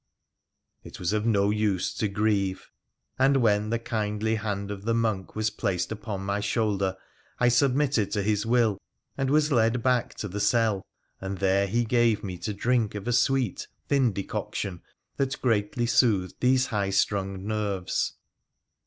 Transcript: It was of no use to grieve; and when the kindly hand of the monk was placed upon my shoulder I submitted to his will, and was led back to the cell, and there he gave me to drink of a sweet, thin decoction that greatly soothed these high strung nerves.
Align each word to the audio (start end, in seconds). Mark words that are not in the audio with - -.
It 0.83 0.97
was 0.99 1.13
of 1.13 1.27
no 1.27 1.51
use 1.51 1.93
to 1.93 2.07
grieve; 2.07 2.71
and 3.19 3.37
when 3.37 3.69
the 3.69 3.77
kindly 3.77 4.33
hand 4.33 4.71
of 4.71 4.83
the 4.83 4.95
monk 4.95 5.35
was 5.35 5.51
placed 5.51 5.91
upon 5.91 6.21
my 6.21 6.39
shoulder 6.39 6.97
I 7.39 7.49
submitted 7.49 8.09
to 8.13 8.23
his 8.23 8.43
will, 8.43 8.79
and 9.15 9.29
was 9.29 9.51
led 9.51 9.83
back 9.83 10.15
to 10.15 10.27
the 10.27 10.39
cell, 10.39 10.81
and 11.19 11.37
there 11.37 11.67
he 11.67 11.85
gave 11.85 12.23
me 12.23 12.39
to 12.39 12.51
drink 12.51 12.95
of 12.95 13.07
a 13.07 13.13
sweet, 13.13 13.67
thin 13.89 14.11
decoction 14.11 14.81
that 15.17 15.39
greatly 15.39 15.85
soothed 15.85 16.37
these 16.39 16.65
high 16.65 16.89
strung 16.89 17.45
nerves. 17.45 18.13